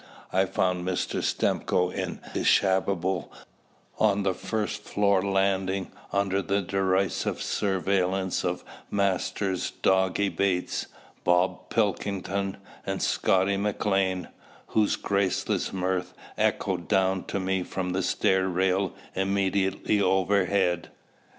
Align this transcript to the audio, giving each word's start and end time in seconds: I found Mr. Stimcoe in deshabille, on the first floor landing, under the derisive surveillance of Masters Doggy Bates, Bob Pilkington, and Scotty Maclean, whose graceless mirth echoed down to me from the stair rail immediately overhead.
I 0.33 0.45
found 0.45 0.83
Mr. 0.83 1.21
Stimcoe 1.21 1.91
in 1.91 2.21
deshabille, 2.33 3.29
on 3.99 4.23
the 4.23 4.33
first 4.33 4.81
floor 4.81 5.21
landing, 5.21 5.91
under 6.11 6.41
the 6.41 6.59
derisive 6.59 7.39
surveillance 7.39 8.43
of 8.43 8.63
Masters 8.89 9.69
Doggy 9.69 10.29
Bates, 10.29 10.87
Bob 11.23 11.69
Pilkington, 11.69 12.57
and 12.83 12.99
Scotty 12.99 13.57
Maclean, 13.57 14.29
whose 14.69 14.95
graceless 14.95 15.71
mirth 15.71 16.15
echoed 16.35 16.87
down 16.87 17.23
to 17.25 17.39
me 17.39 17.61
from 17.61 17.91
the 17.91 18.01
stair 18.01 18.47
rail 18.47 18.93
immediately 19.13 20.01
overhead. 20.01 20.89